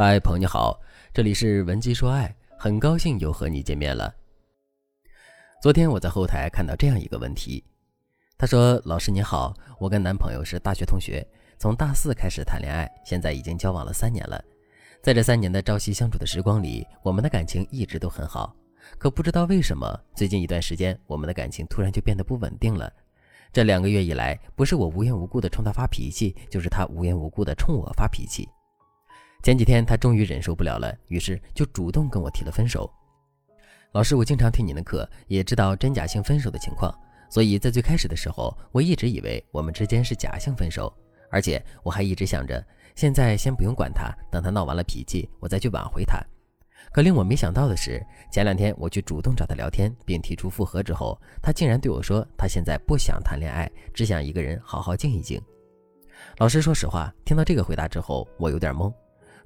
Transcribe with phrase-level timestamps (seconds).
[0.00, 0.80] 嗨，朋友你好，
[1.12, 4.14] 这里是文姬说爱，很高兴又和你见面了。
[5.60, 7.64] 昨天我在后台看到这样一个问题，
[8.38, 11.26] 他说：“老师你好，我跟男朋友是大学同学，
[11.58, 14.40] 从大四开始谈恋爱，现在已经交往了三年了。
[15.02, 18.54] 在这三年的朝夕相处的时光里，我们的感情一直都很好。
[18.98, 22.88] 可不知道为什么，最近一段时间，我们的感情突然就变得不稳定了。
[23.52, 28.48] 这两个月以来，不是我无缘无故的冲他发脾气，就是他无缘无故的冲我发脾气。”
[29.42, 32.90] 前几天他终于忍受不了了，于是就主动跟我提了分手。
[33.92, 36.92] 老师，我经常听您的课，也知道真假性分手的情况，
[37.30, 40.92] 所以在最开始的时候，我一直以为我们之间是假性分手，
[41.30, 42.62] 而且我还一直想着，
[42.94, 46.20] 现在先不用管他，等他闹完了脾气，我再去挽回他。
[46.92, 55.40] 可令我没想到的是，前两天我去主动找他聊天，并提出复合之后，他竟然对我说，他现在不想谈恋爱，只想一个人好好静一静。
[56.38, 58.92] 老师，说实话，听到这个回答之后，我有点懵。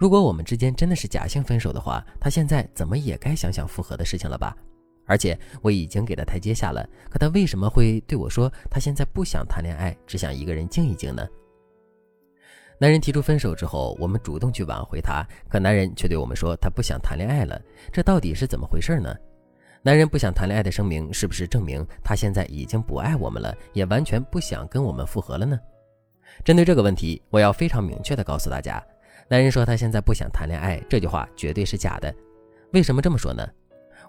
[0.00, 4.56] 如果我们之间真的是假性分手的话，他现在怎么也该想想复合的事情了吧？
[5.04, 11.28] 而且我已经给他台阶下了，可他为什么会对我说他现在不想谈恋爱，只想一个人静一静呢？
[12.78, 17.60] 男人提出分手之后，我们主动去挽回他，可男人却对我们说他不想谈恋爱了，
[17.92, 19.14] 这到底是怎么回事呢？
[19.82, 25.60] 男人不想谈恋爱的声明是不是证明他现在已经不爱我们了，也完全不想跟我们复合了呢？
[26.42, 28.82] 针对这个问题，我要非常明确的告诉大家。
[29.28, 32.12] 男人说他现在不想谈恋爱，这句话绝对是假的。
[32.72, 33.46] 为什么这么说呢？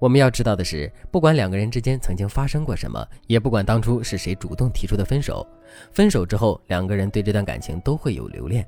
[0.00, 5.44] 我们要知道的是，不管两个人之间曾经发生过什么，也不管当初是谁主动提出的分手，
[5.92, 8.64] 分手之后，两个人对这段感情都会有留恋。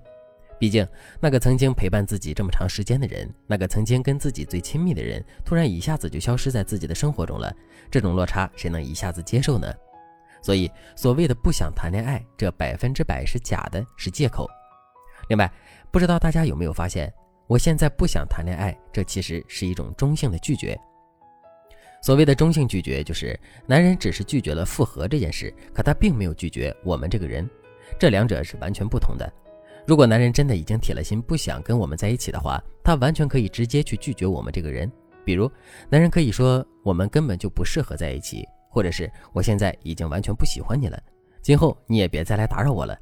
[0.58, 0.86] 毕竟，
[1.20, 7.54] 那个曾经陪伴自己这么长时间的人，那个曾经跟自己最亲密的人，突然一下子就消失在自己的生活中了，
[7.90, 9.72] 这种落差谁能一下子接受呢？
[10.42, 14.48] 所以，所谓的不想谈恋爱，这百分之百是假的，是借口。
[15.28, 15.50] 另外，
[15.90, 17.12] 不知道大家有没有发现，
[17.46, 20.78] 我现在不想谈恋爱，这其实是一种中性的拒绝。
[22.00, 27.48] 所谓的中性拒绝，就是男人只是拒绝了复合这件事，可他并没有拒绝我们这个人，
[27.98, 29.30] 这两者是完全不同的。
[29.84, 34.90] 如果男人真的已经铁了心不想跟我们在一起的话，他完全可以直接去拒绝我们这个人。
[35.24, 35.50] 比如，
[35.88, 40.98] 男人可以说我们根本就不适合在一起，或者是我现在已经完全不喜欢你了，
[41.42, 42.96] 今后你也别再来打扰我了。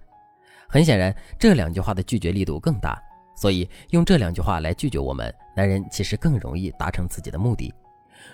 [0.69, 3.03] 很显然，这两句话的拒绝力度更大，
[3.35, 7.73] 所以用这两句话来拒绝我们，男人其实更容易达成自己的目的。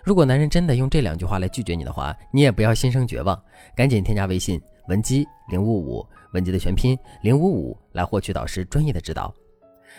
[0.03, 3.41] 如果男人真的用这两句话来拒绝你的话，你也不要心生绝望，
[3.77, 9.33] 赶紧添加微信文姬零五五，文姬的全拼零五五，来获取导师专业的指导。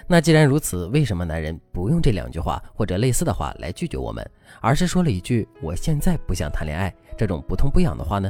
[0.05, 4.29] 那既然如此，为什么男人不用这两句话或者类似的话来拒绝我们，
[4.59, 8.29] 而是说了一句“我现在不想谈恋爱”这种不痛不痒的话呢？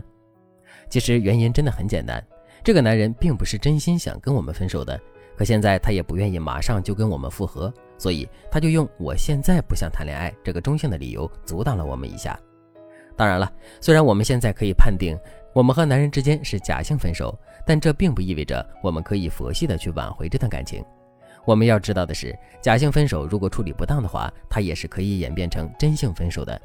[0.89, 2.23] 其实原因真的很简单。
[2.65, 4.99] 这个男人并不是真心想跟我们分手的，
[5.37, 12.35] 可现在他也不愿意马上就跟我们复合，所以他就用“我现在不想谈恋爱”这个中性的理由阻挡了我们一下。
[13.15, 13.47] 当然了，
[13.79, 15.15] 虽然我们现在可以判定
[15.53, 17.37] 我们和男人之间是假性分手，
[17.67, 20.83] 但这并不意味着我们可以佛系的去挽回这段感情。
[21.45, 26.59] 我们要知道的是，假性分手如果处理不当的话，它也是可以演变成真性分手的。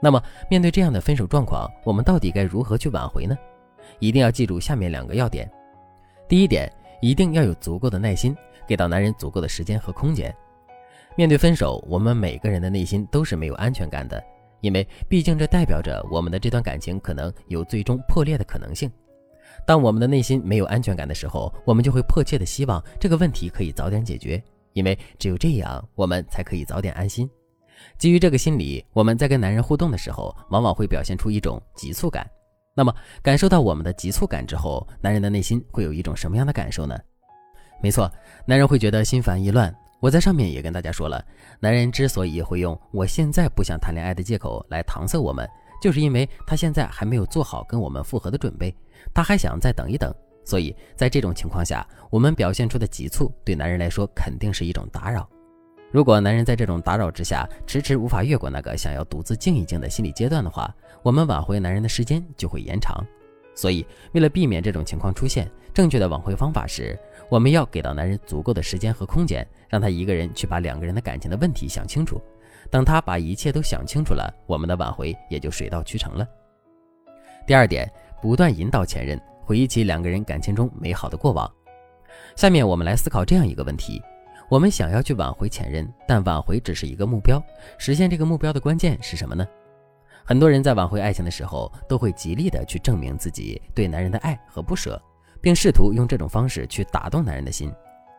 [0.00, 0.18] 那么，
[0.48, 3.36] 面对这样的分手状况，我们到底该如何去挽回呢？
[3.98, 5.50] 一定要记住下面两个要点。
[6.28, 10.34] 第一点，一定要有足够的耐心，给到男人足够的时间和空间。
[11.16, 14.22] 面对分手，我们每个人的内心都是没有安全感的，
[14.60, 18.90] 因为毕竟这代表着我们的这段感情可能有最终破裂的可能性。
[19.66, 27.28] 当我们的内心没有安全感的时候，我们就会迫切的希望这个问题可以早点解决，因为只有这样，我们才可以早点安心。
[27.98, 32.26] 基于这个心理，我们在跟男人互动的时候，往往会表现出一种急促感。
[32.74, 36.98] 那么，感受到我们的急促感之后，男人的内心会有一种什么样的感受呢？
[37.82, 38.10] 没错，
[38.46, 39.74] 男人会觉得心烦意乱。
[40.00, 41.24] 我在上面也跟大家说了，
[41.60, 45.48] 男人之所以会用“我现在不想谈恋爱”的借口来搪塞我们，
[45.82, 48.74] 就是因为他现在还没有做好跟我们复合的准备，
[49.14, 50.12] 他还想再等一等。
[50.44, 55.28] 所以在这种情况下，我们表现出的急促，对男人来说肯定是一种打扰。
[55.92, 63.04] 如果男人在这种打扰之下迟迟无法越过那个想要独自静一静的心理阶段的话，我们挽回男人的时间就会延长。
[63.54, 66.98] 所以，为了避免这种情况出现，正确的挽回方法是，
[67.28, 72.18] 我们要给到男人足够的时间和空间，让他一个人去把两个人的感情的问题想清楚。
[72.70, 76.26] 等他把一切都想清楚了，我们的挽回也就水到渠成了。
[77.46, 77.86] 第二点，
[78.22, 81.50] 不断引导前任回忆起两个人感情中美好的过往。
[82.34, 84.00] 下面我们来思考这样一个问题。
[84.52, 87.42] 我们想要去挽回前任，但挽回只是一个目标，
[87.78, 89.48] 实现这个目标的关键是什么呢？
[90.26, 95.02] 很多人在挽回爱情的时候，都会极力的去证明自己对男人的爱和不舍，
[95.40, 97.72] 并试图用这种方式去打动男人的心。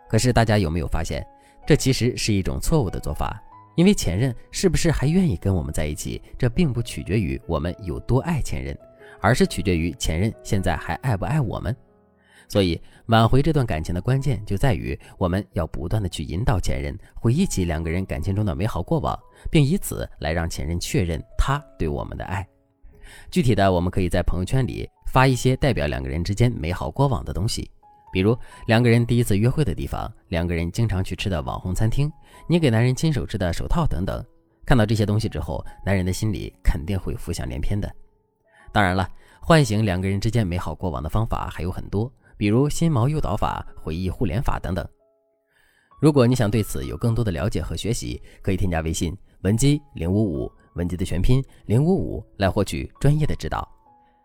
[0.09, 1.24] 可是大家有没有发现，
[1.68, 3.39] 这其实是一种错误的做法，
[3.75, 8.75] 因为前任是不是还愿意跟我们在一起，这并不取决于我们有多爱前任，
[9.21, 11.77] 而是取决于前任现在还爱不爱我们。
[12.54, 19.20] 所以，挽回这段感情的关键就在于我们要不断的去引导前任回忆起两个人感情中的美好过往，
[19.50, 22.48] 并以此来让前任确认他对我们的爱。
[23.32, 27.68] 具体的，我们可以在朋友圈里发一些代表两个人之间美好过往的东西，
[28.12, 32.08] 比如两个人第一次约会的地方，两个人经常去吃的网红餐厅，
[32.48, 34.24] 你给男人亲手织的手套等等。
[34.64, 37.92] 看到这些东西之后，男人的心里肯定会浮想联翩的。
[38.72, 39.10] 当然了，
[39.42, 42.14] 唤醒两个人之间美好过往的方法还有很多。
[42.38, 44.88] 比如心锚诱导法、回忆互联法等等。
[46.01, 53.68] 如果你想对此有更多的了解和学习，可以添加微信文姬零五五，文姬的全拼零五五，来获取专业的指导。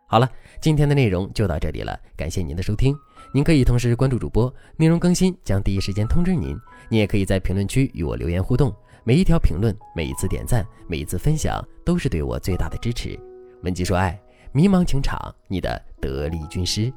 [0.09, 0.29] 好了，
[0.61, 2.97] 今天的内容就到这里了，感谢您的收听。
[3.33, 6.59] 您可以同时关注主播，内容更新将第一时间通知您。
[6.89, 8.75] 你也可以在评论区与我留言互动，
[9.05, 13.21] 每一条评论、每一次点赞、每一次分享，都是对我最大的支持。
[13.63, 14.19] 文姬说爱，
[14.51, 16.91] 迷茫情场，你的得力军师。